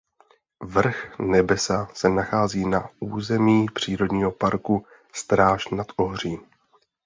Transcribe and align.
Vrch 0.63 1.19
Nebesa 1.19 1.87
se 1.93 2.09
nachází 2.09 2.65
na 2.67 2.89
území 2.99 3.65
přírodního 3.73 4.31
parku 4.31 4.85
Stráž 5.13 5.67
nad 5.69 5.87
Ohří. 5.95 6.37